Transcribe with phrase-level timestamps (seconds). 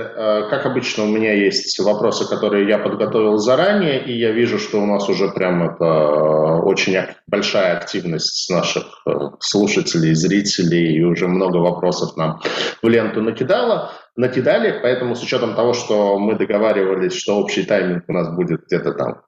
[0.00, 4.80] Э, как обычно, у меня есть вопросы, которые я подготовил заранее, и я вижу, что
[4.80, 9.10] у нас уже прям это э, очень большая активность наших э,
[9.40, 12.40] слушателей, зрителей, и уже много вопросов нам
[12.82, 18.12] в ленту накидало, накидали, поэтому с учетом того, что мы договаривались, что общий тайминг у
[18.12, 19.22] нас будет где-то там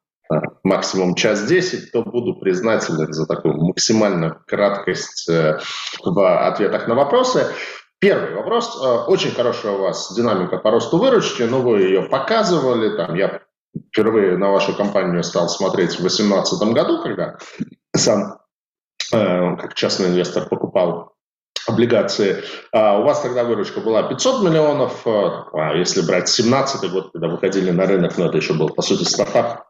[0.64, 7.48] максимум час десять, то буду признателен за такую максимальную краткость в ответах на вопросы.
[8.02, 8.82] Первый вопрос.
[8.82, 12.96] Э, очень хорошая у вас динамика по росту выручки, но вы ее показывали.
[12.96, 13.42] Там, я
[13.92, 17.38] впервые на вашу компанию стал смотреть в 2018 году, когда
[17.94, 18.40] сам
[19.12, 21.12] э, как частный инвестор покупал
[21.68, 22.42] облигации.
[22.72, 25.10] А у вас тогда выручка была 500 миллионов, э,
[25.52, 28.82] а если брать 17 год, когда выходили на рынок, но ну, это еще был, по
[28.82, 29.66] сути, стартап,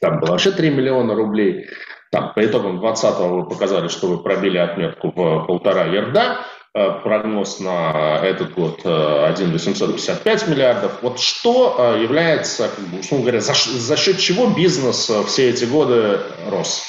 [0.00, 1.68] там было вообще 3 миллиона рублей.
[2.10, 6.38] Там, по итогам 2020 вы показали, что вы пробили отметку в полтора ярда.
[6.78, 10.98] Э, прогноз на этот год 1 855 миллиардов.
[11.00, 16.20] Вот что э, является, условно говоря, за, за счет чего бизнес э, все эти годы
[16.50, 16.84] рос?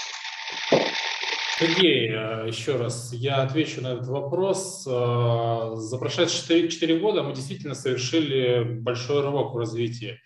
[1.58, 2.10] Сергей,
[2.50, 4.84] еще раз, я отвечу на этот вопрос.
[4.84, 10.20] За прошедшие 4, 4 года мы действительно совершили большой рывок в развитии.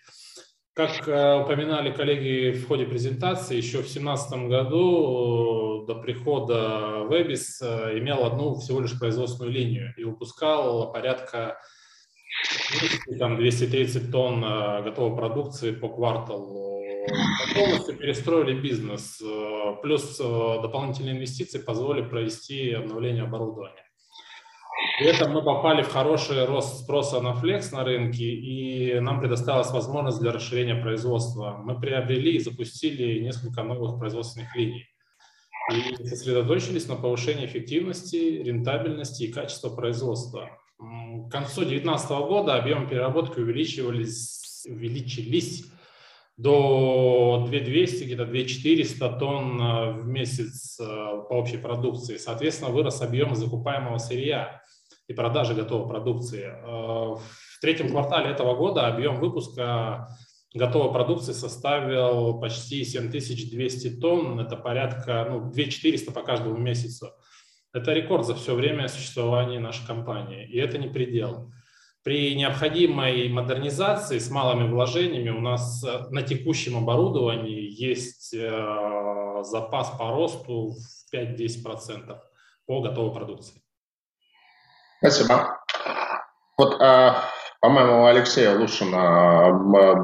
[0.74, 7.60] Как э, упоминали коллеги в ходе презентации, еще в 2017 году э, до прихода Webis
[7.60, 11.58] э, имел одну всего лишь производственную линию и выпускал порядка
[13.18, 14.40] там, 230 тонн
[14.82, 16.80] готовой продукции по кварталу.
[17.54, 19.20] Полностью перестроили бизнес,
[19.82, 23.81] плюс дополнительные инвестиции позволили провести обновление оборудования.
[24.98, 29.70] При этом мы попали в хороший рост спроса на флекс на рынке, и нам предоставилась
[29.70, 31.60] возможность для расширения производства.
[31.62, 34.86] Мы приобрели и запустили несколько новых производственных линий
[35.70, 40.50] и сосредоточились на повышении эффективности, рентабельности и качества производства.
[40.78, 45.64] К концу 2019 года объемы переработки увеличивались, увеличились
[46.36, 52.16] до 2200, где-то 2400 тонн э, в месяц э, по общей продукции.
[52.16, 54.61] Соответственно, вырос объем закупаемого сырья
[55.08, 56.44] и продажи готовой продукции.
[56.44, 60.08] Э, в третьем квартале этого года объем выпуска
[60.54, 67.10] готовой продукции составил почти 7200 тонн, это порядка ну, 2400 по каждому месяцу.
[67.72, 71.50] Это рекорд за все время существования нашей компании, и это не предел.
[72.02, 79.90] При необходимой модернизации с малыми вложениями у нас э, на текущем оборудовании есть э, запас
[79.90, 82.18] по росту в 5-10%
[82.66, 83.61] по готовой продукции.
[85.02, 85.58] Спасибо.
[86.56, 87.24] Вот, а,
[87.60, 89.50] по-моему, у Алексея Лушина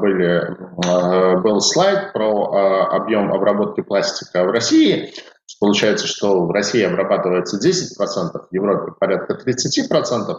[0.01, 5.13] были, а, был слайд про а, объем обработки пластика в России.
[5.61, 10.35] Получается, что в России обрабатывается 10%, в Европе порядка 30%.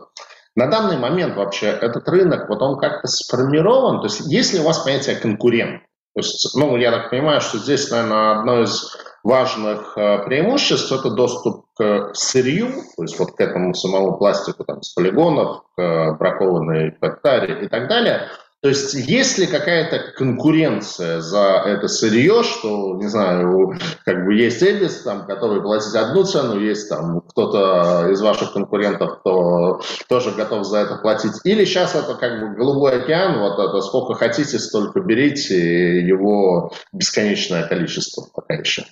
[0.57, 4.65] На данный момент вообще этот рынок, вот он как-то сформирован, то есть есть ли у
[4.65, 5.83] вас понятие конкурент?
[6.15, 11.67] То есть, ну, я так понимаю, что здесь, наверное, одно из важных преимуществ– это доступ
[12.15, 17.69] сырью, то есть вот к этому самому пластику там, с полигонов, к бракованной катаре и
[17.69, 18.29] так далее–
[18.63, 24.63] то есть есть ли какая-то конкуренция за это сырье, что, не знаю, как бы есть
[24.63, 30.67] Элис, там, который платит одну цену, есть там кто-то из ваших конкурентов, кто тоже готов
[30.67, 31.41] за это платить.
[31.45, 37.67] Или сейчас это как бы голубой океан, вот это сколько хотите, столько берите, его бесконечное
[37.67, 38.85] количество пока еще.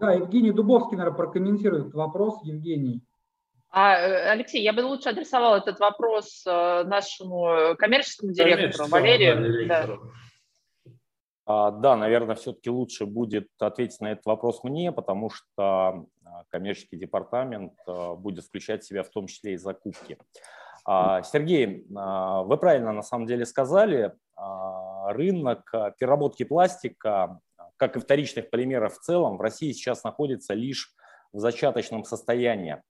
[0.00, 2.42] Да, Евгений Дубовский, наверное, прокомментирует вопрос.
[2.42, 3.02] Евгений.
[3.68, 9.68] А, э, Алексей, я бы лучше адресовал этот вопрос э, нашему коммерческому директору Валерию.
[9.68, 9.98] Да,
[11.44, 16.96] А, да, наверное, все-таки лучше будет ответить на этот вопрос мне, потому что а, коммерческий
[16.96, 20.16] департамент а, будет включать в себя в том числе и закупки.
[20.86, 24.14] Сергей, вы правильно на самом деле сказали,
[25.08, 27.38] рынок переработки пластика,
[27.80, 30.94] как и вторичных полимеров в целом, в России сейчас находится лишь
[31.32, 32.82] в зачаточном состоянии.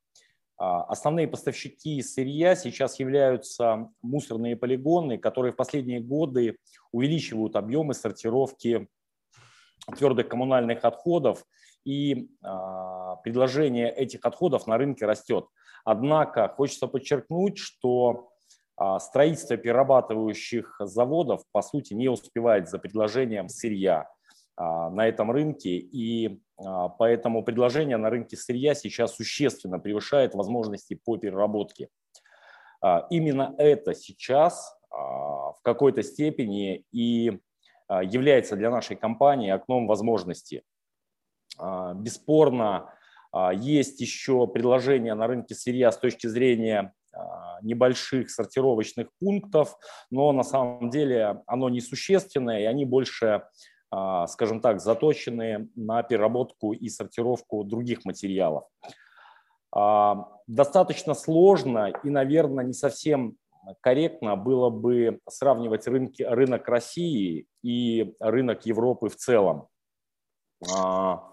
[0.58, 6.56] А, основные поставщики сырья сейчас являются мусорные полигоны, которые в последние годы
[6.90, 8.88] увеличивают объемы сортировки
[9.96, 11.44] твердых коммунальных отходов,
[11.84, 15.46] и а, предложение этих отходов на рынке растет.
[15.84, 18.32] Однако хочется подчеркнуть, что
[18.76, 24.08] а, строительство перерабатывающих заводов по сути не успевает за предложением сырья.
[24.60, 31.00] А, на этом рынке, и а, поэтому предложение на рынке сырья сейчас существенно превышает возможности
[31.02, 31.88] по переработке.
[32.82, 37.38] А, именно это сейчас в какой-то степени и
[38.02, 40.64] является для нашей компании окном возможностей.
[41.94, 42.92] Бесспорно,
[43.52, 46.92] есть еще предложения на рынке сырья с точки зрения
[47.62, 49.76] небольших сортировочных пунктов,
[50.10, 53.44] но на самом деле оно несущественное, и они больше,
[54.28, 58.64] скажем так, заточены на переработку и сортировку других материалов.
[60.46, 63.36] Достаточно сложно и, наверное, не совсем
[63.80, 69.68] корректно было бы сравнивать рынки, рынок России и рынок Европы в целом.
[70.76, 71.32] А,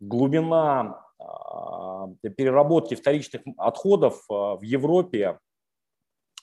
[0.00, 5.38] глубина а, переработки вторичных отходов а, в Европе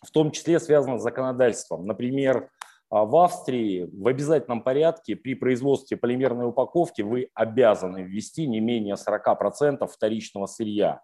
[0.02, 1.86] в том числе связана с законодательством.
[1.86, 2.50] Например,
[2.90, 9.88] в Австрии в обязательном порядке при производстве полимерной упаковки вы обязаны ввести не менее 40%
[9.88, 11.02] вторичного сырья.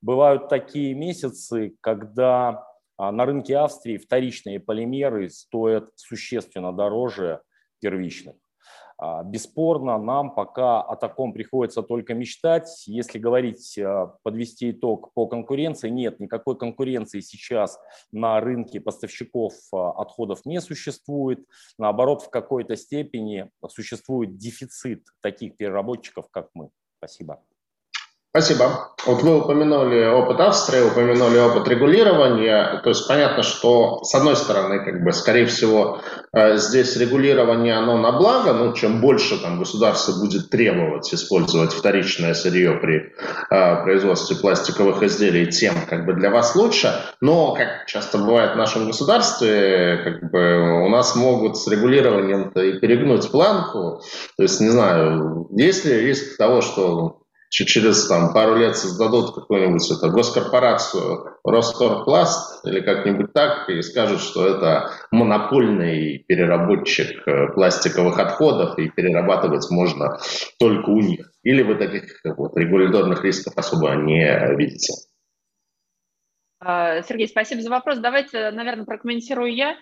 [0.00, 2.66] Бывают такие месяцы, когда
[2.98, 7.42] а на рынке Австрии вторичные полимеры стоят существенно дороже
[7.80, 8.36] первичных.
[8.98, 12.84] А, бесспорно, нам пока о таком приходится только мечтать.
[12.86, 17.78] Если говорить, а, подвести итог по конкуренции, нет, никакой конкуренции сейчас
[18.12, 21.46] на рынке поставщиков отходов не существует.
[21.78, 26.70] Наоборот, в какой-то степени существует дефицит таких переработчиков, как мы.
[26.98, 27.42] Спасибо.
[28.36, 28.90] Спасибо.
[29.06, 32.82] Вот вы упомянули опыт Австрии, упомянули опыт регулирования.
[32.84, 36.02] То есть понятно, что с одной стороны, как бы, скорее всего,
[36.34, 42.34] э, здесь регулирование, оно на благо, ну, чем больше там государство будет требовать использовать вторичное
[42.34, 43.14] сырье при
[43.50, 46.92] э, производстве пластиковых изделий, тем как бы для вас лучше.
[47.22, 52.80] Но, как часто бывает в нашем государстве, как бы у нас могут с регулированием-то и
[52.80, 54.02] перегнуть планку.
[54.36, 57.22] То есть, не знаю, есть ли риск того, что
[57.64, 64.46] через там, пару лет создадут какую-нибудь это, госкорпорацию Росторпласт или как-нибудь так и скажут, что
[64.46, 70.18] это монопольный переработчик э, пластиковых отходов и перерабатывать можно
[70.58, 71.30] только у них.
[71.42, 74.92] Или вы таких вот, регуляторных рисков особо не видите?
[76.58, 77.98] А, Сергей, спасибо за вопрос.
[77.98, 79.76] Давайте, наверное, прокомментирую я.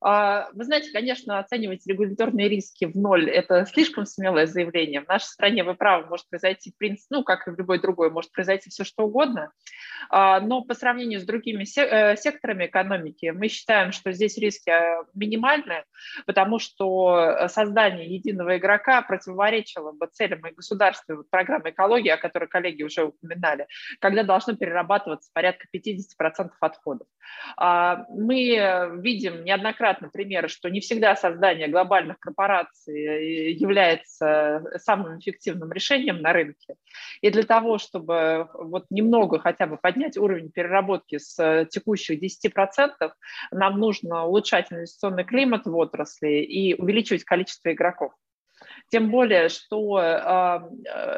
[0.00, 5.00] А, вы знаете, конечно, оценивать регуляторные риски в ноль– это слишком смелое заявление.
[5.00, 8.10] В нашей стране, вы правы, может произойти, в принципе, ну, как и в любой другой,
[8.10, 9.52] может произойти все что угодно.
[10.10, 15.04] А, но по сравнению с другими э, секторами экономики мы считаем, что здесь риски э,
[15.14, 15.84] минимальны,
[16.26, 22.82] потому что создание единого игрока противоречило бы целям и государственной программы экологии, о которой коллеги
[22.82, 23.66] уже упоминали,
[24.00, 27.06] когда должно перерабатываться порядка 50% отходов.
[27.56, 35.72] А, мы видим неоднократно примеры, что не всегда создание глобальных корпораций э, является самым эффективным
[35.72, 36.74] решением на рынке.
[37.20, 43.12] И для того, чтобы вот немного хотя бы поднять уровень переработки с текущих 10%,
[43.50, 48.12] нам нужно улучшать инвестиционный климат в отрасли и увеличивать количество игроков.
[48.88, 50.60] Тем более, что э,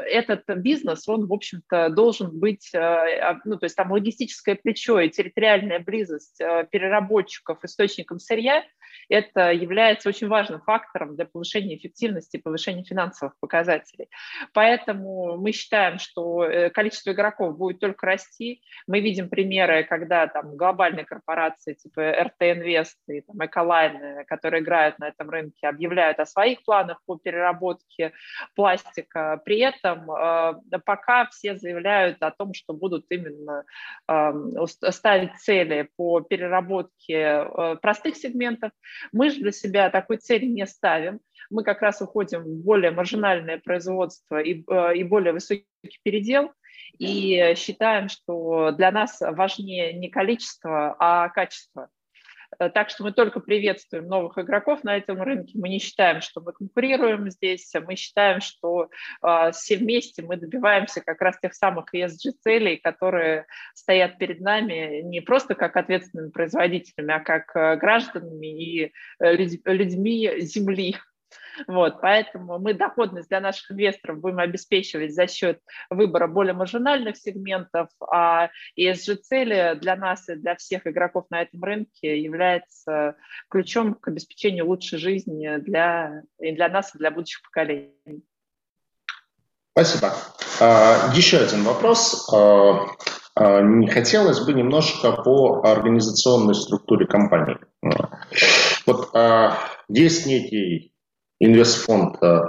[0.06, 5.10] этот бизнес, он, в общем-то, должен быть, э, ну, то есть там логистическое плечо и
[5.10, 8.64] территориальная близость э, переработчиков источником сырья–
[9.08, 14.08] это является очень важным фактором для повышения эффективности повышения финансовых показателей.
[14.52, 18.62] Поэтому мы считаем, что э, количество игроков будет только расти.
[18.86, 24.98] Мы видим примеры, когда там глобальные корпорации типа РТ Инвест и там, Эколайн, которые играют
[24.98, 28.12] на этом рынке, объявляют о своих планах по переработке
[28.54, 29.40] пластика.
[29.44, 30.54] При этом э,
[30.84, 33.64] пока все заявляют о том, что будут именно
[34.08, 34.32] э,
[34.90, 38.70] ставить цели по переработке э, простых сегментов,
[39.12, 41.20] мы же для себя такой цели не ставим.
[41.50, 45.66] Мы как раз уходим в более маржинальное производство и, э, и более высокий
[46.02, 46.52] передел,
[46.98, 51.88] и считаем, что для нас важнее не количество, а качество.
[52.58, 55.58] Э, так что мы только приветствуем новых игроков на этом рынке.
[55.58, 57.72] Мы не считаем, что мы конкурируем здесь.
[57.86, 58.88] Мы считаем, что
[59.22, 65.20] э, все вместе мы добиваемся как раз тех самых ESG-целей, которые стоят перед нами не
[65.20, 70.96] просто как ответственными производителями, а как э, гражданами и людьми Земли.
[71.66, 75.60] Вот, поэтому мы доходность для наших инвесторов будем обеспечивать за счет
[75.90, 82.20] выбора более маржинальных сегментов, а ESG-цели для нас и для всех игроков на этом рынке
[82.20, 83.16] является
[83.50, 88.24] ключом к обеспечению лучшей жизни для, и для нас, и для будущих поколений.
[89.78, 90.12] Спасибо.
[90.60, 92.28] А, еще один вопрос.
[92.32, 92.88] А,
[93.36, 97.58] а, не хотелось бы немножко по организационной структуре компании.
[98.86, 99.10] Вот
[99.88, 100.92] есть некий
[101.40, 102.40] инвестфонд э,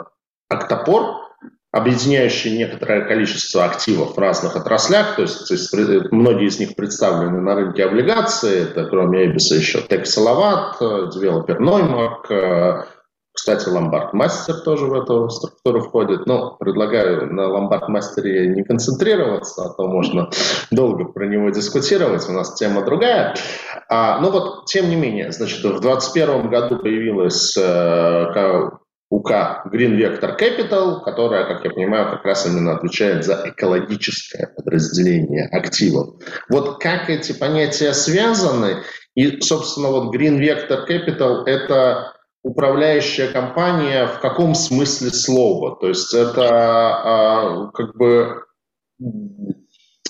[0.49, 1.29] «Октопор»,
[1.71, 5.71] объединяющий некоторое количество активов в разных отраслях, то есть, то есть
[6.11, 12.87] многие из них представлены на рынке облигаций, это кроме Эбиса еще Тек Салават, Девелопер Ноймак,
[13.39, 16.25] Кстати, ломбард-мастер тоже в эту структуру входит.
[16.25, 20.29] Но предлагаю на ломбард-мастере не концентрироваться, а то можно
[20.71, 22.27] долго про него дискутировать.
[22.27, 23.35] У нас тема другая.
[23.87, 28.69] А, ну вот, тем не менее, значит, в 2021 году появилась э,
[29.09, 29.31] УК
[29.71, 36.21] Green Vector Capital, которая, как я понимаю, как раз именно отвечает за экологическое подразделение активов.
[36.49, 38.83] Вот как эти понятия связаны?
[39.15, 45.77] И, собственно, вот Green Vector Capital– это управляющая компания в каком смысле слова?
[45.79, 48.43] То есть это а, как бы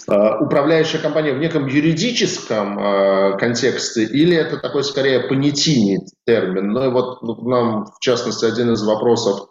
[0.07, 6.71] а, управляющая компания в неком юридическом а, контексте или это такой скорее понятийный термин?
[6.71, 9.47] Ну и вот ну, нам, в частности, один из вопросов,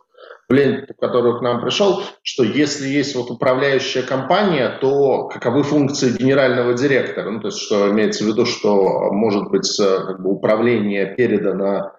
[0.49, 6.75] блин, который к нам пришел, что если есть вот управляющая компания, то каковы функции генерального
[6.75, 7.31] директора?
[7.31, 11.98] Ну, то есть, что имеется в виду, что может быть как бы, управление передано Э,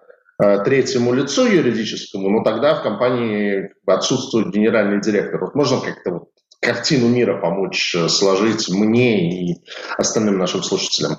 [0.64, 5.40] третьему лицу юридическому, но тогда в компании отсутствует генеральный директор.
[5.40, 6.28] Вот можно как-то вот
[6.60, 9.64] картину мира помочь э, сложить мне и
[9.96, 11.12] остальным нашим слушателям?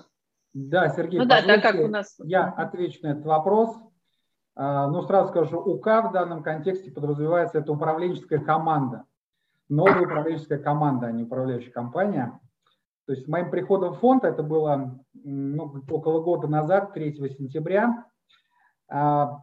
[0.54, 2.16] Да, Сергей, ну, да, так как у нас...
[2.24, 3.76] я отвечу на этот вопрос.
[4.56, 9.06] А, ну, сразу скажу, УК в данном контексте подразумевается, это управленческая команда.
[9.70, 12.38] Новая управленческая команда, а не управляющая компания.
[13.08, 18.06] То есть моим приходом в фонд, это было ну, около года назад, 3 сентября,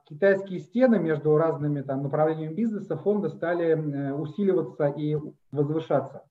[0.07, 5.17] китайские стены между разными там, направлениями бизнеса фонда стали э, усиливаться и
[5.51, 6.25] возвышаться.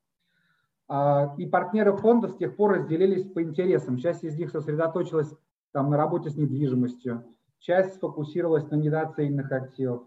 [0.87, 3.97] А, и партнеры фонда с тех пор разделились по интересам.
[3.97, 5.33] Часть из них сосредоточилась
[5.71, 7.25] там, на работе с недвижимостью,
[7.59, 10.03] часть сфокусировалась на недооцененных активах,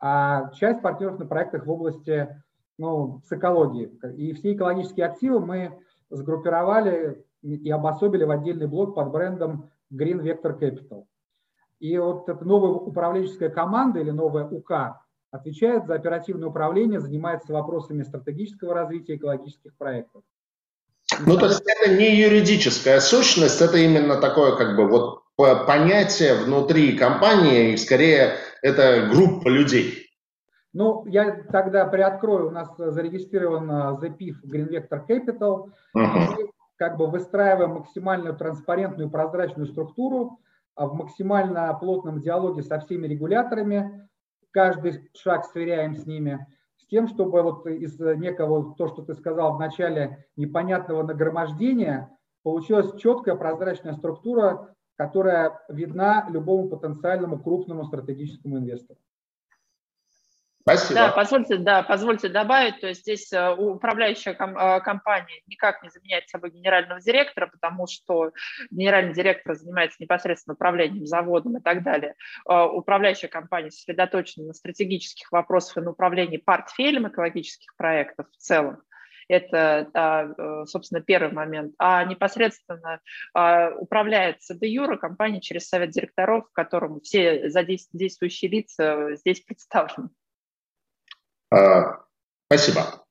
[0.00, 2.42] а часть партнеров на проектах в области
[2.78, 3.88] ну, с экологией.
[4.16, 10.58] И все экологические активы мы сгруппировали и обособили в отдельный блок под брендом Green Vector
[10.58, 11.04] Capital.
[11.78, 18.02] И вот эта новая управленческая команда или новая УК отвечает за оперативное управление, занимается вопросами
[18.02, 20.22] стратегического развития экологических проектов.
[21.26, 26.96] Ну, то есть это не юридическая сущность, это именно такое как бы вот понятие внутри
[26.96, 30.10] компании, и скорее это группа людей.
[30.72, 35.94] Ну, я тогда приоткрою, у нас зарегистрирован The PIF Green Vector Capital, uh-huh.
[35.94, 40.45] мы как бы выстраиваем максимальную транспарентную прозрачную структуру, а
[40.76, 44.08] в максимально плотном диалоге со всеми регуляторами,
[44.50, 49.56] каждый шаг сверяем с ними, с тем, чтобы вот из некого, то, что ты сказал
[49.56, 52.10] в начале, непонятного нагромождения,
[52.42, 59.00] получилась четкая прозрачная структура, которая видна любому потенциальному крупному стратегическому инвестору.
[60.68, 60.94] Спасибо.
[60.94, 66.28] Да, позвольте, да, позвольте добавить, то есть здесь э, управляющая э, компания никак не заменяет
[66.28, 68.32] собой генерального директора, потому что
[68.72, 72.16] генеральный директор занимается непосредственно управлением заводом и так далее.
[72.50, 78.82] Э, управляющая компания сосредоточена на стратегических вопросах и на управлении портфелем экологических проектов в целом.
[79.28, 81.74] Это, собственно, первый момент.
[81.78, 83.00] А непосредственно
[83.76, 90.10] управляется де юра компания через совет директоров, в котором все задействующие лица здесь представлены.
[91.50, 92.00] А,
[92.46, 93.04] спасибо.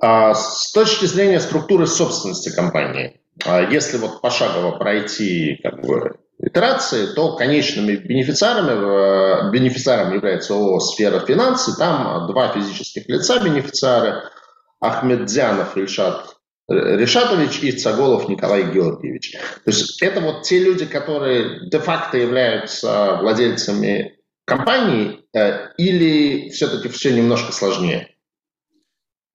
[0.00, 7.06] А, с точки зрения структуры собственности компании, а, если вот пошагово пройти как бы, итерации,
[7.14, 11.76] то конечными бенефициарами, бенефициаром является ООО «Сфера финансы».
[11.76, 14.22] Там два физических лица бенефициары–
[14.80, 16.36] Ахмедзянов Ильшат
[16.68, 19.32] Решатович и Цаголов Николай Георгиевич.
[19.32, 24.17] То есть это вот те люди, которые де-факто являются владельцами
[24.48, 28.14] компании э, или все-таки все немножко сложнее?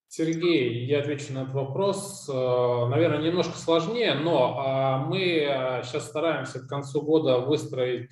[0.08, 2.28] Сергей, я отвечу на этот вопрос.
[2.28, 8.10] Э, наверное, немножко сложнее, но а, мы сейчас э, стараемся к концу года выстроить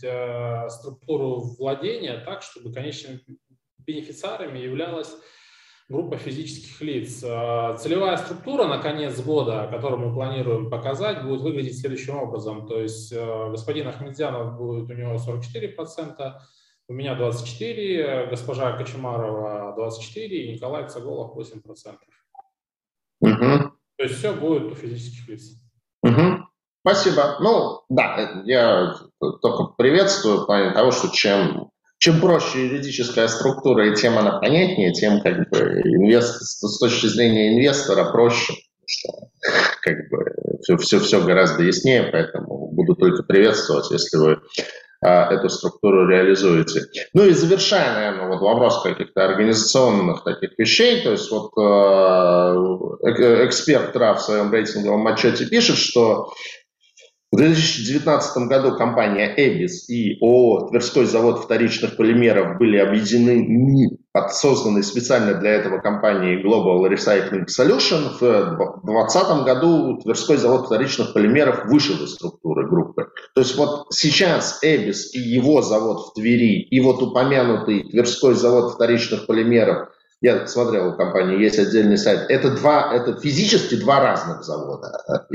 [0.72, 3.20] структуру владения так, чтобы конечными
[3.78, 5.10] бенефициарами являлась
[5.88, 7.18] группа физических лиц.
[7.18, 12.66] Целевая структура на конец года, которую мы планируем показать, будет выглядеть следующим образом.
[12.66, 16.32] То есть господин Ахмедзянов будет у него 44%,
[16.88, 21.62] у меня 24, госпожа Кочемарова 24 и Николай Цаголов 8%.
[23.20, 23.72] Угу.
[23.96, 25.52] То есть все будет у физических лиц.
[26.02, 26.44] Угу.
[26.84, 27.36] Спасибо.
[27.40, 34.18] Ну, да, я только приветствую плане того, что чем, чем проще юридическая структура и тем
[34.18, 39.08] она понятнее, тем как бы инвест, с точки зрения инвестора проще, что
[39.82, 44.40] как бы все, все, все гораздо яснее, поэтому буду только приветствовать, если вы
[45.08, 46.82] эту структуру реализуете.
[47.12, 53.92] Ну и завершая, наверное, вот вопрос каких-то организационных таких вещей, то есть вот э, эксперт
[53.92, 56.32] ТРА в своем рейтинговом отчете пишет, что
[57.32, 64.82] В 2019 году компания «Эбис» и ООО «Тверской завод вторичных полимеров» были объединены под созданной
[64.82, 68.18] специально для этого компании Global Recycling Solution.
[68.20, 72.91] В 2020 году Тверской завод вторичных полимеров вышел из структуры группы.
[73.34, 78.74] То есть вот сейчас «Эбис» и его завод в Твери, и вот упомянутый Тверской завод
[78.74, 79.88] вторичных полимеров–
[80.22, 82.30] я смотрел у компании, есть отдельный сайт.
[82.30, 85.26] Это два, это физически два разных завода.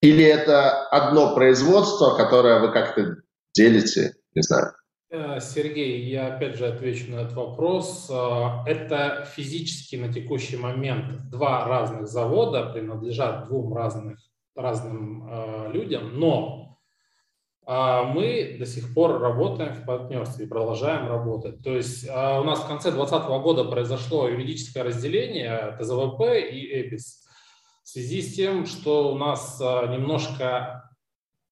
[0.00, 3.16] Или это одно производство, которое вы как-то
[3.54, 4.14] делите?
[4.34, 4.72] Не знаю.
[5.10, 8.10] Э, Сергей, я опять же отвечу на этот вопрос.
[8.10, 14.18] Э, это физически на текущий момент два разных завода принадлежат двум разных,
[14.56, 16.73] разным э, людям, но
[17.66, 21.62] мы до сих пор работаем в партнерстве и продолжаем работать.
[21.62, 27.24] То есть у нас в конце 2020 года произошло юридическое разделение ТЗВП и ЭБИС
[27.84, 30.90] в связи с тем, что у нас а, немножко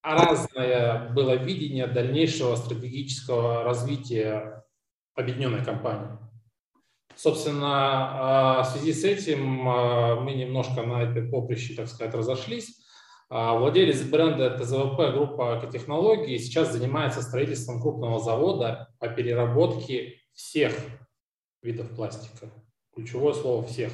[0.03, 4.65] разное было видение дальнейшего стратегического развития
[5.15, 6.19] объединенной компании.
[7.15, 12.82] Собственно, а, в связи с этим а, мы немножко на этой поприще, так сказать, разошлись.
[13.33, 20.75] Владелец бренда ТЗВП группа экотехнологий сейчас занимается строительством крупного завода по переработке всех
[21.63, 22.53] видов пластика.
[22.95, 23.91] Ключевое слово «всех».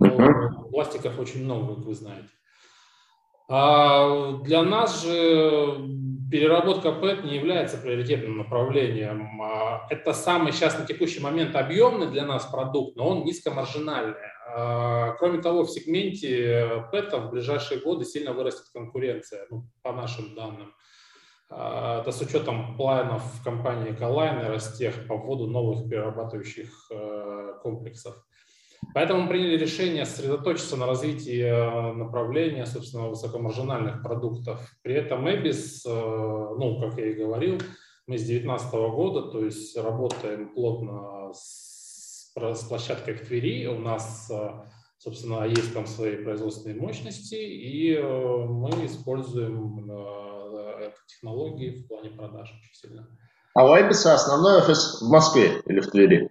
[0.00, 0.70] Uh-huh.
[0.70, 2.28] Пластиков очень много, как вы знаете.
[3.48, 5.76] А для нас же
[6.30, 9.42] переработка ПЭТ не является приоритетным направлением.
[9.42, 14.14] А это самый сейчас на текущий момент объемный для нас продукт, но он низкомаржинальный.
[14.46, 20.34] А кроме того, в сегменте ПЭТа в ближайшие годы сильно вырастет конкуренция, ну, по нашим
[20.34, 20.74] данным.
[21.54, 28.16] А, это с учетом планов компании Эколайн и Ростех по вводу новых перерабатывающих э, комплексов.
[28.94, 34.60] Поэтому мы приняли решение сосредоточиться на развитии э, направления, собственно, высокомаржинальных продуктов.
[34.82, 37.58] При этом Эбис, э, ну, как я и говорил,
[38.06, 41.61] мы с 2019 года, то есть работаем плотно с,
[42.36, 43.66] с площадкой в Твери.
[43.66, 44.50] У нас, э,
[44.98, 49.90] собственно, есть там свои производственные мощности, и мы используем
[51.06, 53.08] технологии в плане продаж очень сильно.
[53.54, 56.30] А у Эбиса основной офис в Москве или в Твери?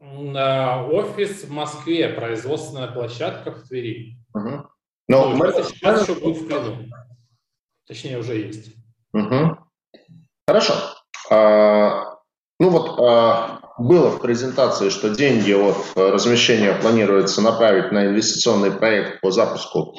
[0.00, 4.16] Офис в Москве, производственная площадка в Твери.
[4.34, 4.66] Угу.
[5.08, 5.52] Но ну, мы...
[5.52, 6.88] сейчас еще будет в Клину.
[7.86, 8.74] Точнее, уже есть.
[9.12, 9.58] Угу.
[10.46, 10.74] Хорошо.
[11.30, 12.18] А,
[12.58, 19.20] ну вот а, было в презентации, что деньги от размещения планируется направить на инвестиционный проект
[19.20, 19.96] по запуску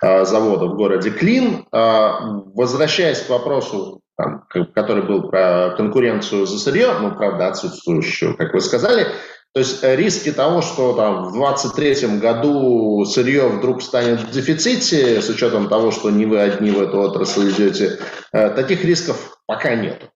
[0.00, 1.66] а, завода в городе Клин.
[1.72, 2.20] А,
[2.54, 8.60] возвращаясь к вопросу там, который был про конкуренцию за сырье, ну, правда, отсутствующую, как вы
[8.60, 9.06] сказали,
[9.54, 15.20] то есть э, риски того, что там в 2023 году сырье вдруг станет в дефиците,
[15.20, 17.98] с учетом того, что не вы одни в эту отрасль идете,
[18.32, 20.10] э, таких рисков пока нет.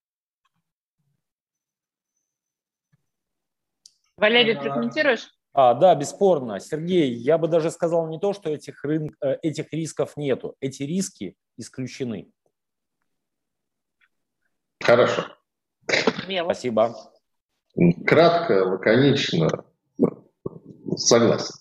[4.17, 5.31] Валерий, прокомментируешь?
[5.53, 6.59] А, да, бесспорно.
[6.61, 9.15] Сергей, я бы даже сказал не то, что этих, рын...
[9.23, 10.55] Э, этих рисков нету.
[10.61, 12.29] Эти риски исключены.
[14.83, 15.27] Хорошо.
[16.25, 16.47] Смело.
[16.47, 16.95] Спасибо.
[18.07, 19.65] Кратко, лаконично.
[20.97, 21.55] Согласен.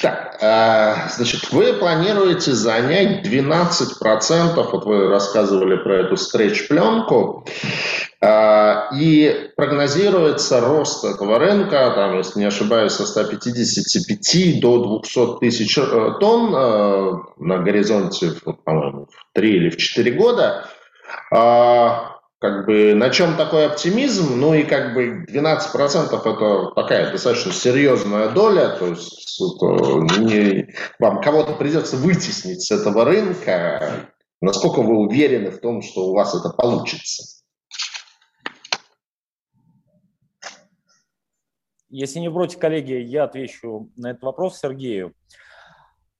[0.00, 7.46] Так, а, значит, вы планируете занять 12%, вот вы рассказывали про эту стретч-пленку,
[8.24, 16.10] и прогнозируется рост этого рынка, там, если не ошибаюсь, со 155 до 200 тысяч э,
[16.20, 18.32] тонн э, на горизонте,
[18.64, 20.68] по-моему, в 3 или в 4 года.
[21.32, 24.38] А, как бы на чем такой оптимизм?
[24.38, 29.40] Ну и как бы 12% это такая достаточно серьезная доля, то есть
[30.18, 34.08] не, вам кого-то придется вытеснить с этого рынка.
[34.40, 37.41] Насколько вы уверены в том, что у вас это получится?
[41.92, 45.14] Если не против, коллеги, я отвечу на этот вопрос Сергею.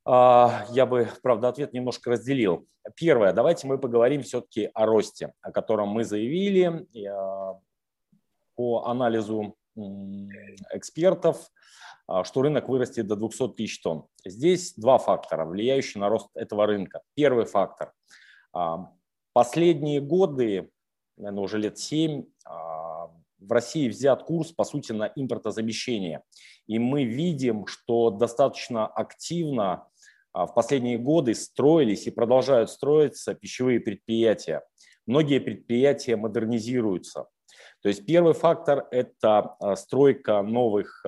[0.05, 2.69] А, я бы, правда, ответ немножко разделил.
[2.95, 7.59] Первое, давайте мы поговорим все-таки о росте, о котором мы заявили а,
[8.55, 9.57] по анализу
[10.75, 11.51] экспертов,
[12.07, 14.05] а, что рынок вырастет до 200 тысяч тонн.
[14.27, 17.01] Здесь два фактора, влияющие на рост этого рынка.
[17.15, 17.95] Первый фактор.
[19.33, 20.71] Последние годы,
[21.17, 22.27] наверное, уже лет 7,
[23.47, 26.23] в России взят курс, по сути, на импортозамещение.
[26.67, 29.87] И мы видим, что достаточно активно
[30.33, 34.63] а, в последние годы строились и продолжают строиться пищевые предприятия.
[35.07, 37.27] Многие предприятия модернизируются.
[37.83, 41.05] То есть первый фактор– это стройка новых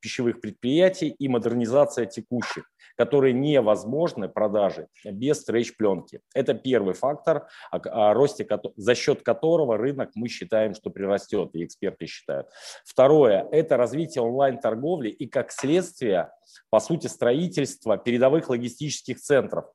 [0.00, 2.64] пищевых предприятий и модернизация текущих,
[2.96, 6.20] которые невозможны продажи без стрейч-пленки.
[6.34, 12.06] Это первый фактор, о росте, за счет которого рынок мы считаем, что прирастет, и эксперты
[12.06, 12.48] считают.
[12.84, 16.30] Второе– это развитие онлайн-торговли и, как следствие,
[16.70, 19.66] по сути, строительство передовых логистических центров.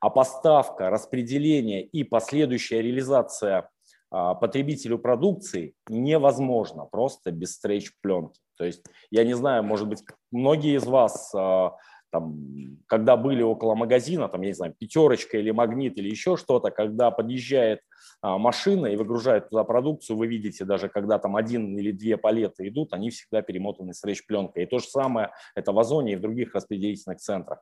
[0.00, 3.68] А поставка, распределение и последующая реализация а,
[4.10, 8.40] потребителю продукции невозможно просто без стрейч-пленки.
[8.56, 11.76] То есть, я не знаю, может быть, многие из вас а,
[12.14, 16.70] там, когда были около магазина, там, я не знаю, пятерочка или магнит или еще что-то,
[16.70, 17.80] когда подъезжает
[18.22, 22.68] а, машина и выгружает туда продукцию, вы видите даже, когда там один или две палеты
[22.68, 24.62] идут, они всегда перемотаны стрейч-пленкой.
[24.62, 27.58] И то же самое это в Озоне и в других распределительных центрах.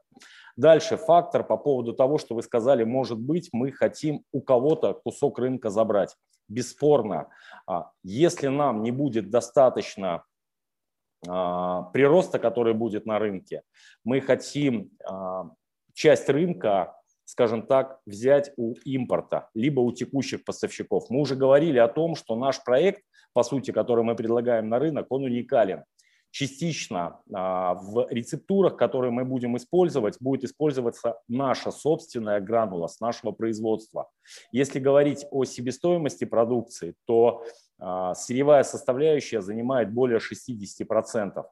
[0.54, 5.38] Дальше фактор по поводу того, что вы сказали, может быть, мы хотим у кого-то кусок
[5.38, 6.14] рынка забрать.
[6.48, 7.28] Бесспорно,
[7.66, 10.24] а, если нам не будет достаточно
[11.22, 13.62] прироста, который будет на рынке.
[14.04, 15.50] Мы хотим а,
[15.92, 21.08] часть рынка, скажем так, взять у импорта, либо у текущих поставщиков.
[21.10, 25.06] Мы уже говорили о том, что наш проект, по сути, который мы предлагаем на рынок,
[25.10, 25.84] он уникален.
[26.32, 33.32] Частично а, в рецептурах, которые мы будем использовать, будет использоваться наша собственная гранула с нашего
[33.32, 34.08] производства.
[34.50, 37.44] Если говорить о себестоимости продукции, то
[37.78, 41.44] а, сырьевая составляющая занимает более 60%.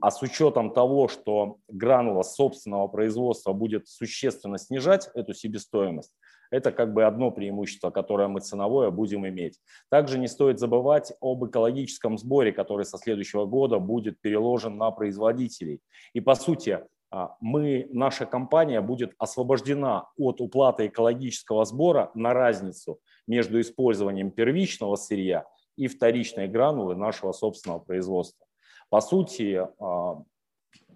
[0.00, 6.12] А с учетом того, что гранула собственного производства будет существенно снижать эту себестоимость,
[6.52, 9.58] это как бы одно преимущество, которое мы ценовое будем иметь.
[9.88, 15.80] Также не стоит забывать об экологическом сборе, который со следующего года будет переложен на производителей.
[16.12, 23.00] И по сути, а, мы, наша компания будет освобождена от уплаты экологического сбора на разницу
[23.26, 28.46] между использованием первичного сырья и вторичной гранулы нашего собственного производства.
[28.90, 30.22] По сути, а,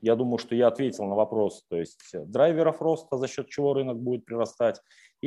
[0.03, 3.99] я думаю, что я ответил на вопрос, то есть драйверов роста, за счет чего рынок
[3.99, 4.81] будет прирастать,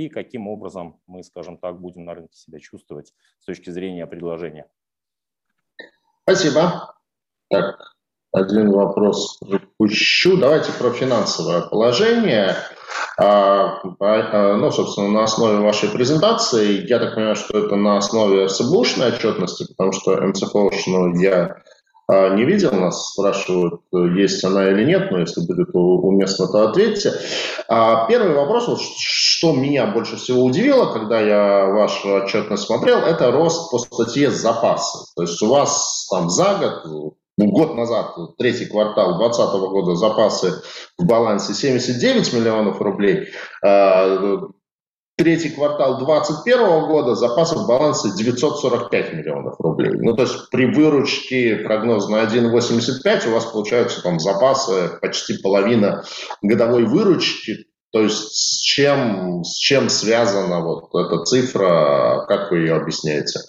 [0.05, 4.69] и каким образом мы, скажем так, будем на рынке себя чувствовать с точки зрения предложения.
[6.23, 6.95] Спасибо.
[7.49, 7.95] Так,
[8.31, 10.37] один вопрос пропущу.
[10.37, 12.55] Давайте про финансовое положение.
[13.17, 19.09] А, ну, собственно, на основе вашей презентации, я так понимаю, что это на основе СБУшной
[19.09, 21.57] отчетности, потому что МЦФОшную я
[22.09, 27.13] не видел, нас спрашивают, есть она или нет, но если будет уместно, то ответьте.
[27.67, 28.67] Первый вопрос,
[28.97, 35.05] что меня больше всего удивило, когда я вашу отчетность смотрел, это рост по статье запасы.
[35.15, 40.61] То есть у вас там за год ну, год назад, третий квартал 2020 года, запасы
[40.97, 43.29] в балансе 79 миллионов рублей.
[45.19, 49.91] Третий квартал 2021 года запасы в балансе 945 миллионов рублей.
[49.99, 56.05] Ну, то есть при выручке прогноз на 1,85 у вас получаются там запасы почти половина
[56.41, 57.65] годовой выручки.
[57.91, 63.41] То есть с чем, с чем связана вот эта цифра, как вы ее объясняете?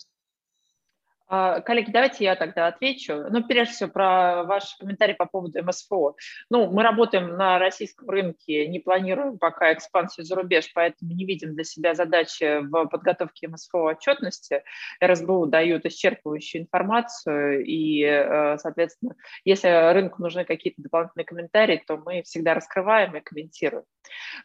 [1.32, 3.26] А, коллеги, давайте я тогда отвечу.
[3.30, 6.16] Ну, прежде всего, про ваш комментарий по поводу МСФО.
[6.50, 11.54] Ну, мы работаем на российском рынке, не планируем пока экспансию за рубеж, поэтому не видим
[11.54, 14.64] для себя задачи в подготовке МСФО отчетности.
[15.00, 19.14] РСБУ дают исчерпывающую информацию, и, э, соответственно,
[19.44, 23.84] если рынку нужны какие-то дополнительные комментарии, то мы всегда раскрываем и комментируем.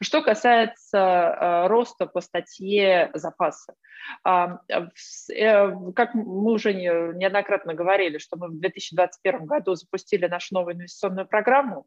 [0.01, 3.73] Что касается э, роста по статье запасы.
[4.23, 10.75] А, э, как мы уже неоднократно говорили, что мы в 2021 году запустили нашу новую
[10.75, 11.85] инвестиционную программу,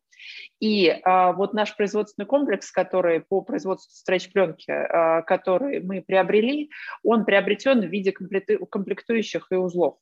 [0.60, 6.70] и а, вот наш производственный комплекс, который по производству стретч-пленки, а, который мы приобрели,
[7.02, 9.98] он приобретен в виде комплектующих и узлов.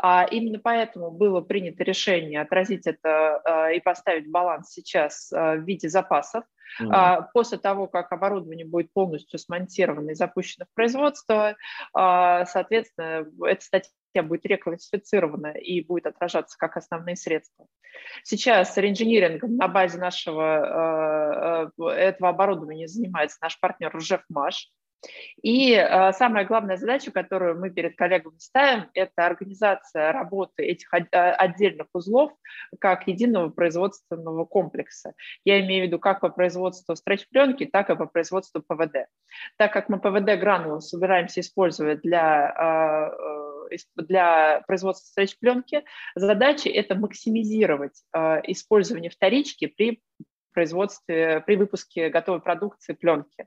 [0.00, 5.88] А именно поэтому было принято решение отразить это а, и поставить баланс сейчас в виде
[5.88, 6.44] запасов.
[6.82, 7.28] Mm-hmm.
[7.32, 11.56] После того, как оборудование будет полностью смонтировано и запущено в производство,
[11.94, 13.90] соответственно, эта статья
[14.22, 17.66] будет реклассифицирована и будет отражаться как основные средства.
[18.22, 24.70] Сейчас реинжинирингом на базе нашего этого оборудования занимается наш партнер Ржевмаш.
[25.42, 30.98] И э, самая главная задача, которую мы перед коллегами ставим, это организация работы этих а,
[31.34, 32.32] отдельных узлов
[32.80, 35.12] как единого производственного комплекса.
[35.44, 39.06] Я имею в виду как по производству стретч-пленки, так и по производству ПВД.
[39.56, 45.84] Так как мы ПВД-гранулы собираемся использовать для э, для производства стретч-пленки,
[46.14, 48.02] задача это максимизировать
[48.44, 50.00] использование вторички при
[50.52, 53.46] производстве, при выпуске готовой продукции пленки.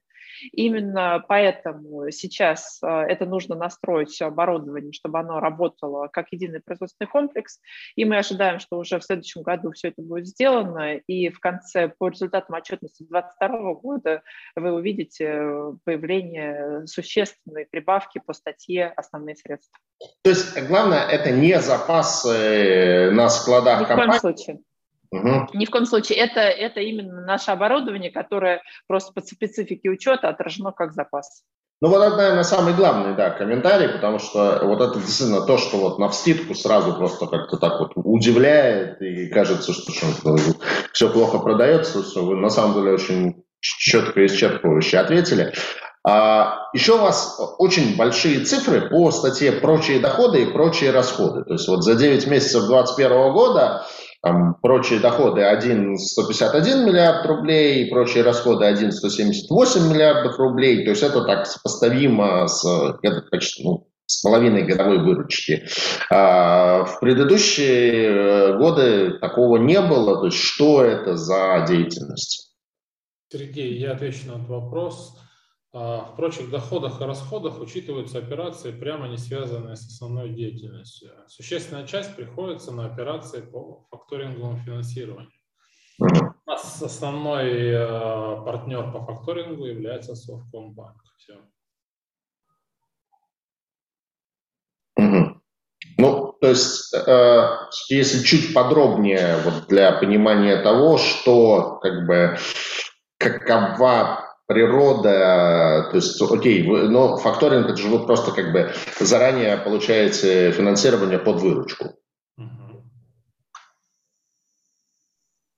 [0.51, 7.07] Именно поэтому сейчас э, это нужно настроить все оборудование, чтобы оно работало как единый производственный
[7.07, 7.59] комплекс.
[7.95, 10.95] И мы ожидаем, что уже в следующем году все это будет сделано.
[10.95, 14.21] И в конце, по результатам отчетности 2022 года,
[14.55, 15.41] вы увидите
[15.83, 19.77] появление существенной прибавки по статье «Основные средства».
[20.23, 24.17] То есть главное, это не запасы на складах Ни компании.
[24.17, 24.59] в коем случае.
[25.11, 25.49] Угу.
[25.53, 26.19] Ни в коем случае.
[26.19, 31.43] Это, это именно наше оборудование, которое просто по специфике учета отражено как запас.
[31.81, 35.77] Ну вот это, наверное, самый главный, да, комментарий, потому что вот это действительно то, что
[35.77, 40.37] вот на вскидку сразу просто как-то так вот удивляет и кажется, что, что
[40.93, 45.53] все плохо продается, что вы на самом деле очень четко и исчерпывающе ответили.
[46.03, 51.43] А, еще у вас очень большие цифры по статье «Прочие доходы и прочие расходы».
[51.45, 53.85] То есть вот за 9 месяцев 2021 года
[54.21, 60.83] там, прочие доходы 1,151 миллиард рублей, прочие расходы 1,178 миллиардов рублей.
[60.83, 62.63] То есть это так сопоставимо с,
[63.01, 65.65] это почти, ну, с половиной годовой выручки.
[66.11, 70.19] А в предыдущие э, годы такого не было.
[70.19, 72.51] То есть что это за деятельность?
[73.31, 75.17] Сергей, я отвечу на этот вопрос.
[75.73, 81.11] А в прочих доходах и расходах учитываются операции, прямо не связанные с основной деятельностью.
[81.27, 85.31] Существенная часть приходится на операции по факторинговому финансированию.
[85.97, 91.01] У нас основной э, партнер по факторингу является Совкомбанк.
[91.17, 91.35] Все.
[95.97, 97.57] Ну, то есть, э,
[97.87, 102.37] если чуть подробнее, вот для понимания того, что как бы
[103.17, 104.20] какова
[104.51, 110.51] природа, то есть, окей, вы, но факторинг это же вы просто как бы заранее получаете
[110.51, 111.95] финансирование под выручку.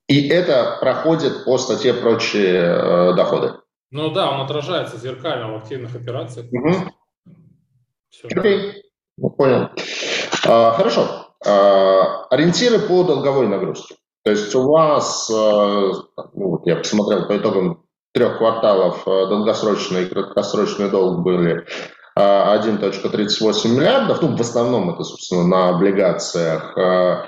[0.07, 3.53] И это проходит по статье прочие э, доходы.
[3.89, 6.47] Ну да, он отражается зеркально в активных операциях.
[6.51, 6.91] Угу.
[8.09, 8.27] Все.
[8.27, 8.83] Окей,
[9.17, 9.69] ну, понял.
[10.45, 11.35] А, хорошо.
[11.45, 13.95] А, ориентиры по долговой нагрузке.
[14.23, 20.03] То есть у вас, э, ну, вот я посмотрел по итогам трех кварталов э, долгосрочный
[20.03, 21.65] и краткосрочный долг были
[22.15, 26.77] 1.38 э, миллиардов, ну, в основном это, собственно, на облигациях.
[26.77, 27.23] Э,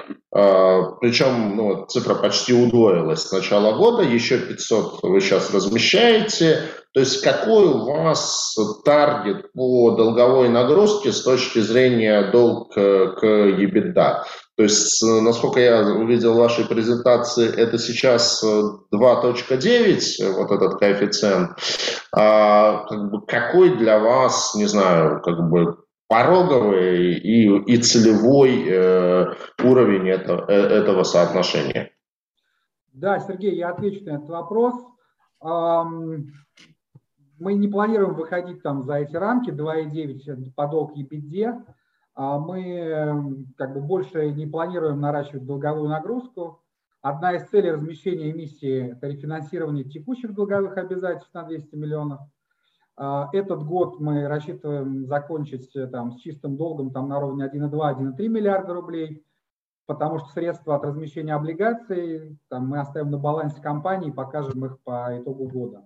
[1.01, 6.61] Причем ну, цифра почти удвоилась с начала года, еще 500 вы сейчас размещаете.
[6.93, 14.23] То есть какой у вас таргет по долговой нагрузке с точки зрения долг к EBITDA?
[14.57, 21.57] То есть, насколько я увидел в вашей презентации, это сейчас 2.9, вот этот коэффициент.
[22.13, 29.33] А, как бы, какой для вас, не знаю, как бы пороговый и, и целевой э,
[29.61, 31.91] уровень это, э, этого соотношения?
[32.93, 34.75] Да, Сергей, я отвечу на этот вопрос.
[35.41, 36.23] Мы
[37.55, 41.65] не планируем выходить там за эти рамки 2,9 по долг EBITDA.
[42.15, 46.61] А мы как бы больше не планируем наращивать долговую нагрузку.
[47.01, 52.21] Одна из целей размещения эмиссии– это рефинансирование текущих долговых обязательств на 200 миллионов.
[52.97, 58.27] А этот год мы рассчитываем закончить э, там, с чистым долгом там, на уровне 1,2-1,3
[58.29, 59.25] миллиарда рублей,
[59.85, 64.79] потому что средства от размещения облигаций там, мы оставим на балансе компании и покажем их
[64.83, 65.85] по итогу года.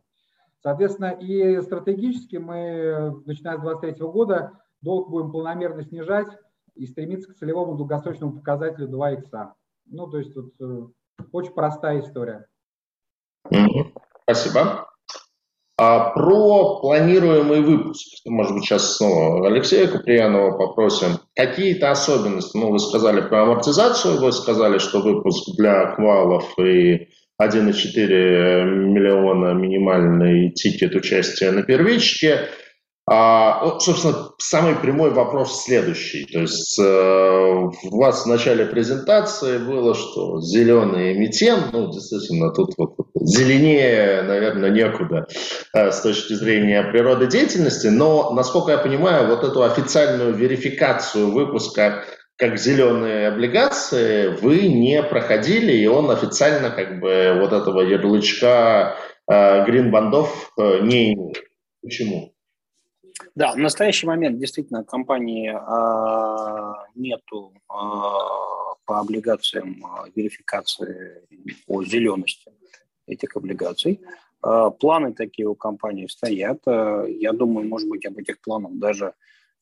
[0.61, 6.27] Соответственно, и стратегически мы, начиная с 2023 года, долг будем планомерно снижать
[6.75, 9.53] и стремиться к целевому долгосрочному показателю 2 икса.
[9.87, 10.87] Ну, то есть тут э,
[11.31, 12.45] очень простая история.
[14.23, 14.87] Спасибо.
[15.77, 21.19] А про планируемый выпуск, может быть, сейчас снова Алексея Куприянова попросим.
[21.35, 27.07] Какие-то особенности, ну, вы сказали про амортизацию, вы сказали, что выпуск для квалов и
[27.41, 32.41] 1,4 миллиона минимальный тикет участия на первичке–
[33.11, 36.25] а, собственно, самый прямой вопрос следующий.
[36.25, 42.75] То есть э, у вас в начале презентации было, что зеленый эмитент, ну, действительно, тут
[42.77, 45.25] вот зеленее, наверное, некуда
[45.73, 52.03] э, с точки зрения природы деятельности, но, насколько я понимаю, вот эту официальную верификацию выпуска
[52.35, 59.65] как зеленые облигации вы не проходили, и он официально как бы вот этого ярлычка э,
[59.65, 61.43] грин-бандов э, не имеет.
[61.81, 62.33] Почему?
[63.35, 71.23] Да, в настоящий момент действительно компании э, нету э, по облигациям э, верификации
[71.67, 72.51] по зелености
[73.07, 74.01] этих облигаций.
[74.41, 76.61] Планы такие у компании стоят.
[76.65, 79.13] Я думаю, может быть, об этих планах даже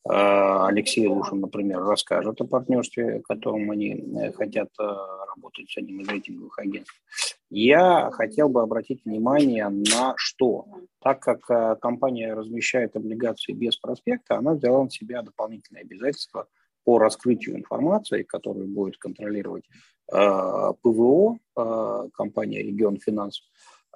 [0.09, 7.01] Алексей Лушин, например, расскажет о партнерстве, которым они хотят работать с одним из рейтинговых агентств.
[7.49, 10.65] Я хотел бы обратить внимание на что.
[11.01, 16.47] Так как э, компания размещает облигации без проспекта, она взяла на себя дополнительные обязательства
[16.83, 19.63] по раскрытию информации, которую будет контролировать
[20.11, 23.41] э, ПВО, э, компания «Регион Финанс».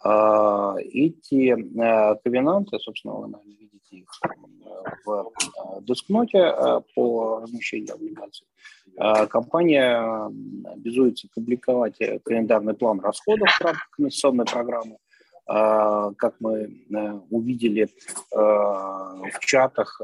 [0.04, 3.61] Э, эти э, ковенанты, собственно, вы, наверное,
[3.92, 4.10] видите их
[5.06, 8.48] в э, дискноте э, по размещению облигаций.
[8.98, 10.32] Э, компания
[10.72, 14.98] обязуется публиковать календарный план расходов в рамках инвестиционной программы.
[15.48, 16.82] Как мы
[17.30, 17.90] увидели
[18.32, 20.00] в чатах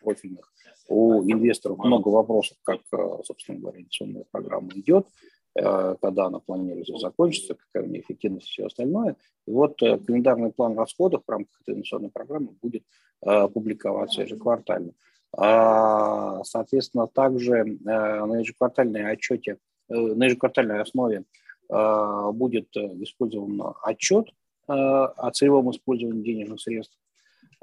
[0.00, 0.50] профильных,
[0.88, 2.80] у инвесторов много вопросов, как,
[3.24, 5.08] собственно говоря, инвестиционная программа идет,
[5.54, 9.16] когда она планируется закончиться, какая у нее эффективность и все остальное.
[9.46, 12.84] И вот календарный план расходов в рамках этой инвестиционной программы будет
[13.20, 14.92] публиковаться ежеквартально.
[15.36, 19.58] А, соответственно, также э, на ежеквартальной отчете,
[19.88, 21.24] э, на ежеквартальной основе
[21.68, 24.28] э, будет использован отчет
[24.66, 26.96] о целевом использовании денежных средств.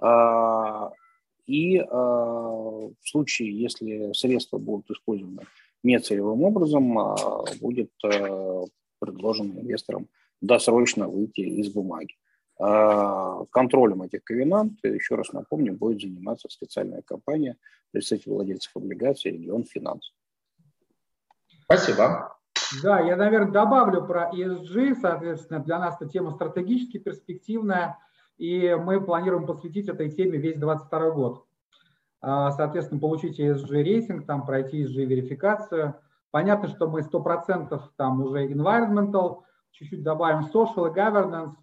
[0.01, 0.91] А,
[1.45, 5.43] и в случае, если средства будут использованы
[5.87, 7.15] нецелевым образом,
[7.59, 7.91] будет
[8.99, 10.07] предложено инвесторам
[10.41, 12.15] досрочно выйти из бумаги.
[12.59, 17.57] А, контролем этих ковенант, еще раз напомню, будет заниматься специальная компания
[17.91, 20.13] представителей владельцев облигаций «Регион Финанс».
[21.63, 22.35] Спасибо.
[22.81, 24.95] Да, я, наверное, добавлю про ESG.
[25.01, 27.97] Соответственно, для нас эта тема стратегически перспективная,
[28.37, 31.46] и мы планируем посвятить этой теме весь 2022 год.
[32.21, 35.95] А, соответственно, получить ESG рейтинг, там пройти ESG верификацию.
[36.31, 41.53] Понятно, что мы 100% там уже environmental, чуть-чуть добавим social и governance,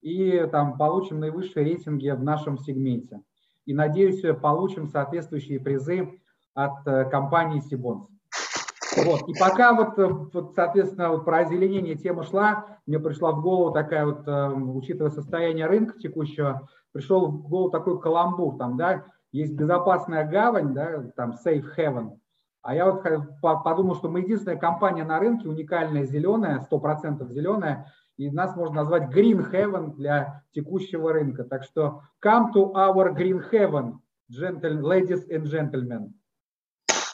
[0.00, 3.22] и там получим наивысшие рейтинги в нашем сегменте.
[3.66, 6.20] И, надеюсь, получим соответствующие призы
[6.54, 8.06] от э, компании Сибонс.
[8.96, 9.28] Вот.
[9.28, 13.72] И пока вот, э, вот, соответственно, вот про озеленение тема шла, мне пришла в голову
[13.72, 19.52] такая вот, э, учитывая состояние рынка текущего, пришел в голову такой каламбур, там, да, есть
[19.52, 22.18] безопасная гавань, да, там, safe haven,
[22.62, 23.02] а я вот
[23.42, 29.14] подумал, что мы единственная компания на рынке, уникальная зеленая, 100% зеленая, и нас можно назвать
[29.14, 31.44] Green Heaven для текущего рынка.
[31.44, 33.94] Так что come to our Green Heaven,
[34.30, 36.12] ladies and gentlemen.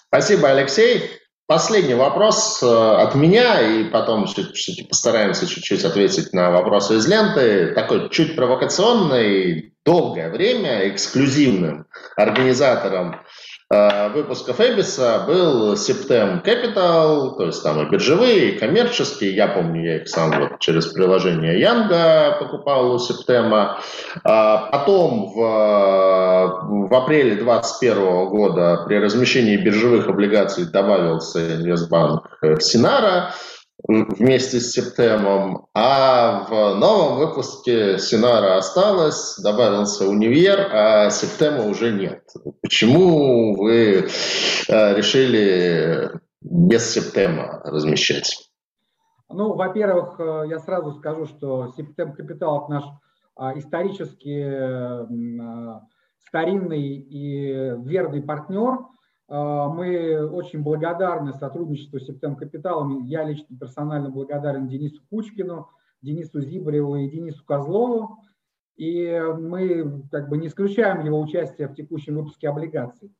[0.06, 1.02] Спасибо, Алексей.
[1.46, 4.26] Последний вопрос э, от меня, и потом
[4.88, 7.74] постараемся чуть-чуть ответить на вопросы из ленты.
[7.74, 13.16] Такой чуть провокационный, долгое время эксклюзивным организатором
[13.73, 19.33] Э, выпусков Эбиса был Septem Capital, то есть там и биржевые, и коммерческие.
[19.33, 23.79] Я помню, я их сам вот через приложение Янга покупал у Септема.
[24.25, 33.33] Потом в, в апреле 2021 года при размещении биржевых облигаций добавился инвестбанк Синара
[33.88, 42.23] вместе с Септемом, а в новом выпуске Синара осталось, добавился Универ, а Септема уже нет.
[42.62, 44.09] Почему вы
[44.69, 48.51] э, решили без Септема размещать?
[49.29, 52.85] Ну, во-первых, э, я сразу скажу, что Септем Капитал– наш
[53.37, 55.07] а, исторически э,
[56.27, 59.00] старинный и верный партнер– а,
[59.31, 63.05] мы очень благодарны сотрудничеству с Септем Капиталом.
[63.05, 65.69] Я лично персонально благодарен Денису Кучкину,
[66.03, 68.25] Денису Зибареву и Денису Козлову.
[68.77, 73.14] И мы как бы не исключаем его участие в текущем выпуске облигаций.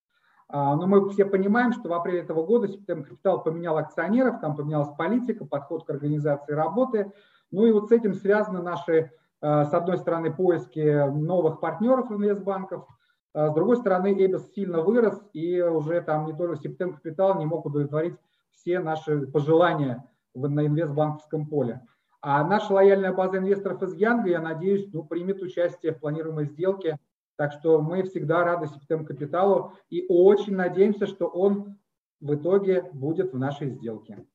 [0.49, 4.57] А, но мы все понимаем, что в апреле этого года Септем Капитал поменял акционеров, там
[4.57, 7.13] поменялась политика, подход к организации работы.
[7.53, 12.89] Ну и вот с этим связаны наши, а, с одной стороны, поиски новых партнеров инвестбанков–
[13.10, 17.47] а с другой стороны, Эбис сильно вырос, и уже там не только Септем Капитал не
[17.47, 18.17] мог удовлетворить
[18.51, 21.81] все наши пожелания на инвестбанковском поле.
[22.23, 26.99] А наша лояльная база инвесторов из Янга, я надеюсь, ну, примет участие в планируемой сделке.
[27.37, 31.79] Так что мы всегда рады Септем Капиталу и очень надеемся, что он
[32.21, 34.27] в итоге будет в нашей сделке.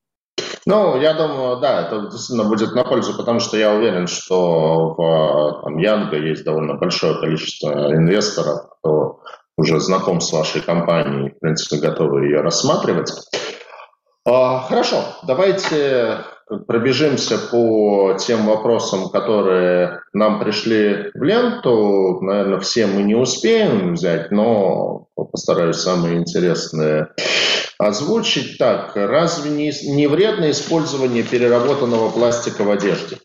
[0.68, 5.62] Ну, я думаю, да, это действительно будет на пользу, потому что я уверен, что в
[5.62, 9.20] там, Янго есть довольно большое количество инвесторов, кто
[9.56, 13.12] уже знаком с вашей компанией, в принципе, готовы ее рассматривать.
[14.24, 22.20] А, хорошо, давайте пробежимся по тем вопросам, которые нам пришли в ленту.
[22.20, 27.08] Наверное, все мы не успеем взять, но постараюсь самые интересные
[27.78, 28.96] озвучить так.
[28.96, 33.18] Разве не, не вредно использование переработанного пластика в одежде?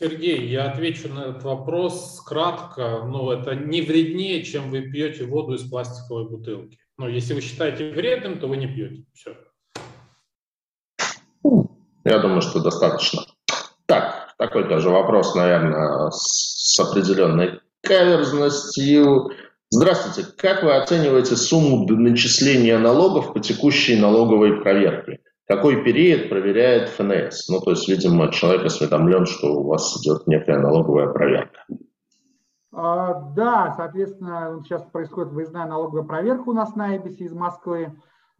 [0.00, 3.02] Сергей, я отвечу на этот вопрос кратко.
[3.04, 6.78] Ну, это не вреднее, чем вы пьете воду из пластиковой бутылки.
[6.98, 9.04] Но если вы считаете вредным, то вы не пьете.
[9.12, 9.36] Все.
[12.08, 13.20] Я думаю, что достаточно.
[13.84, 19.30] Так, такой тоже вопрос, наверное, с определенной каверзностью.
[19.68, 20.30] Здравствуйте.
[20.38, 25.20] Как вы оцениваете сумму начисления налогов по текущей налоговой проверке?
[25.46, 27.46] Какой период проверяет ФНС?
[27.50, 31.66] Ну, то есть, видимо, человек осведомлен, что у вас идет некая налоговая проверка.
[32.72, 37.92] А, да, соответственно, сейчас происходит выездная налоговая проверка у нас на Эбисе из Москвы.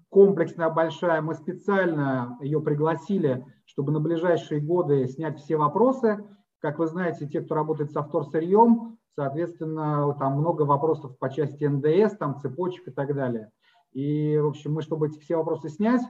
[0.08, 1.20] Комплексная, большая.
[1.20, 3.44] Мы специально ее пригласили,
[3.78, 6.24] чтобы на ближайшие годы снять все вопросы.
[6.58, 12.16] Как вы знаете, те, кто работает со вторсырьем, Соответственно, там много вопросов по части НДС,
[12.16, 13.50] там цепочек и так далее.
[13.92, 16.02] И, в общем, мы, чтобы эти все вопросы снять,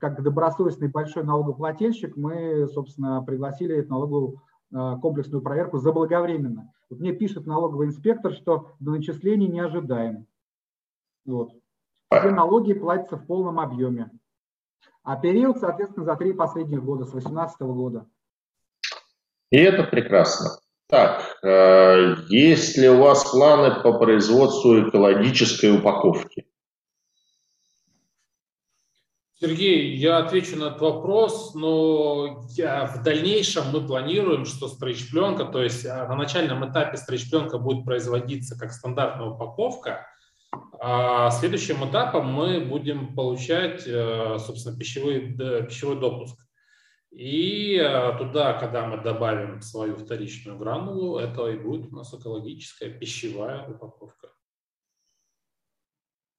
[0.00, 4.42] как добросовестный большой налогоплательщик, мы, собственно, пригласили налоговую
[4.72, 6.72] э, комплексную проверку заблаговременно.
[6.90, 10.26] Вот мне пишет налоговый инспектор, что до начислений не ожидаем.
[11.26, 11.52] Вот.
[12.12, 14.10] Все налоги платятся в полном объеме.
[15.08, 18.04] А период, соответственно, за три последних года, с 2018 года.
[19.50, 20.58] И это прекрасно.
[20.86, 26.46] Так, э, есть ли у вас планы по производству экологической упаковки?
[29.40, 35.62] Сергей, я отвечу на этот вопрос, но я, в дальнейшем мы планируем, что стрейч-пленка, то
[35.62, 40.06] есть а, на начальном этапе стрейч-пленка будет производиться как стандартная упаковка,
[40.80, 46.38] а следующим этапом мы будем получать, э, собственно, пищевой, пищевой допуск.
[47.10, 52.90] И э, туда, когда мы добавим свою вторичную гранулу, это и будет у нас экологическая
[52.90, 54.28] пищевая упаковка.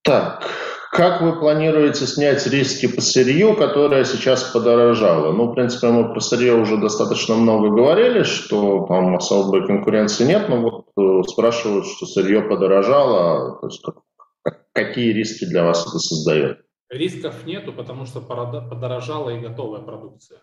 [0.03, 0.47] Так,
[0.91, 5.33] как вы планируете снять риски по сырью, которое сейчас подорожало?
[5.33, 10.49] Ну, в принципе, мы про сырье уже достаточно много говорили, что там особой конкуренции нет,
[10.49, 13.83] но вот э, спрашивают, что сырье подорожало, то есть
[14.73, 16.65] какие риски для вас это создает?
[16.89, 20.41] Рисков нету, потому что подорожала и готовая продукция.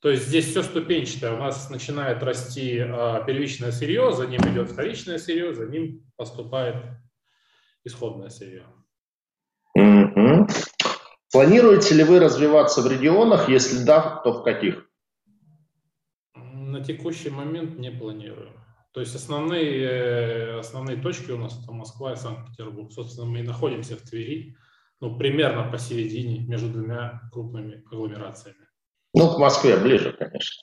[0.00, 1.32] То есть здесь все ступенчатое.
[1.32, 6.76] У нас начинает расти а, первичное сырье, за ним идет вторичное сырье, за ним поступает
[7.84, 8.64] исходное сырье.
[9.74, 10.46] Угу.
[11.32, 13.48] Планируете ли вы развиваться в регионах?
[13.48, 14.88] Если да, то в каких?
[16.34, 18.52] На текущий момент не планирую.
[18.92, 22.92] То есть основные, э, основные точки у нас это Москва и Санкт-Петербург.
[22.92, 24.56] Собственно, мы и находимся в Твери,
[25.00, 28.66] ну, примерно посередине между двумя крупными агломерациями.
[29.14, 30.62] Ну, к Москве ближе, конечно.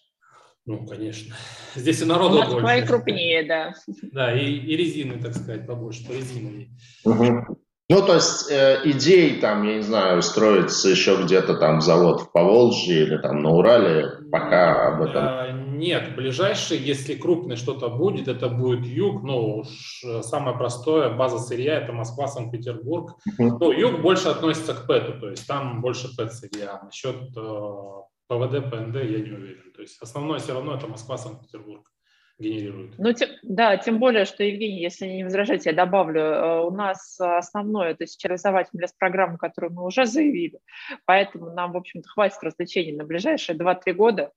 [0.66, 1.36] Ну, конечно.
[1.76, 2.80] Здесь и народу Москва больше.
[2.80, 3.74] и крупнее, да.
[4.12, 6.72] Да, и, и резины, так сказать, побольше, по резиновой.
[7.04, 7.58] Угу.
[7.88, 12.32] Ну, то есть э, идей там, я не знаю, строится еще где-то там завод в
[12.32, 15.24] Поволжье или там на Урале, пока об этом...
[15.24, 21.10] А, нет, ближайший, если крупный что-то будет, это будет юг, ну, уж э, самое простое,
[21.10, 23.18] база сырья, это Москва, Санкт-Петербург.
[23.28, 23.58] Uh-huh.
[23.60, 26.82] Ну, юг больше относится к ПЭТу, то есть там больше ПЭТ сырья.
[26.84, 27.86] Насчет э,
[28.28, 29.72] ПВД, ПНД я не уверен.
[29.76, 31.92] То есть основное все равно это Москва, Санкт-Петербург
[32.38, 32.96] генерирует.
[32.98, 37.20] Ну, тем, да, тем более, что, Евгений, если не возражать, я добавлю, э, у нас
[37.20, 40.60] основное это сервисовательная программа, которую мы уже заявили,
[41.06, 44.32] поэтому нам, в общем-то, хватит развлечений на ближайшие 2-3 года.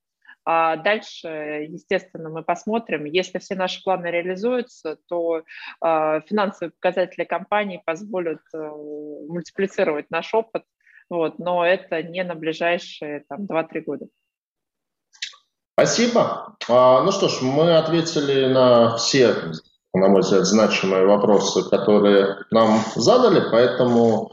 [0.51, 1.29] А дальше,
[1.69, 3.05] естественно, мы посмотрим.
[3.05, 5.43] Если все наши планы реализуются, то э,
[6.27, 10.63] финансовые показатели компании позволят э, мультиплицировать наш опыт
[11.11, 14.07] вот, но это не на ближайшие там, 2-3 года.
[15.73, 16.57] Спасибо.
[16.69, 19.35] А, ну что ж, мы ответили на все
[19.95, 24.33] на мой взгляд, значимые вопросы, которые нам задали, поэтому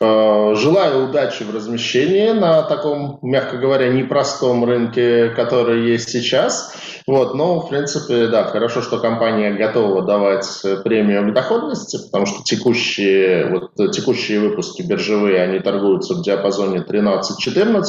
[0.00, 6.74] э, желаю удачи в размещении на таком, мягко говоря, непростом рынке, который есть сейчас.
[7.06, 10.44] Вот, но, в принципе, да, хорошо, что компания готова давать
[10.82, 17.84] премию к доходности, потому что текущие, вот, текущие выпуски биржевые, они торгуются в диапазоне 13-14,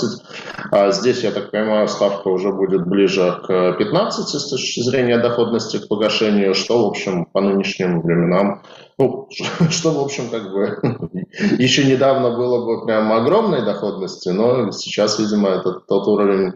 [0.72, 5.80] а здесь, я так понимаю, ставка уже будет ближе к 15 с точки зрения доходности
[5.80, 8.62] к погашению, что, в общем, по нынешним временам,
[9.00, 9.30] ну,
[9.70, 10.80] что, в общем, как бы
[11.58, 16.54] еще недавно было бы прям огромной доходности, но сейчас, видимо, это тот уровень,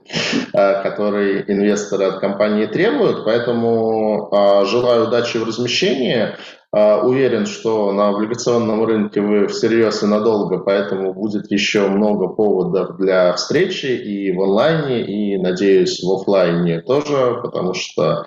[0.53, 6.35] э, который инвесторы от компании требуют, поэтому э, желаю удачи в размещении,
[6.73, 12.97] э, уверен, что на облигационном рынке вы всерьез и надолго, поэтому будет еще много поводов
[12.97, 18.25] для встречи и в онлайне, и, надеюсь, в офлайне тоже, потому что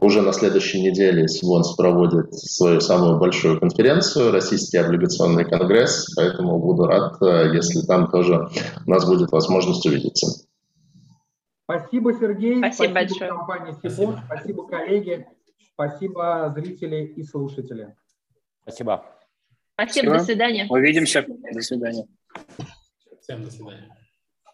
[0.00, 6.86] уже на следующей неделе Сибонс проводит свою самую большую конференцию, Российский облигационный конгресс, поэтому буду
[6.86, 8.48] рад, э, если там тоже
[8.86, 10.46] у нас будет возможность увидеться.
[11.80, 12.58] Спасибо, Сергей.
[12.58, 13.30] Спасибо, спасибо большое.
[13.30, 14.24] компании Сибонс, спасибо.
[14.26, 15.26] спасибо, коллеги,
[15.72, 17.94] спасибо, зрители и слушатели.
[18.62, 19.04] Спасибо.
[19.74, 20.18] Спасибо, Все.
[20.18, 20.66] до свидания.
[20.68, 21.24] Увидимся.
[21.26, 22.06] До свидания.
[23.20, 23.96] Всем до свидания.